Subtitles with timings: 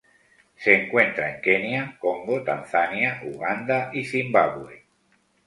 [0.55, 4.87] Se encuentra en Kenia, Congo, Tanzania, Uganda y Zimbabue.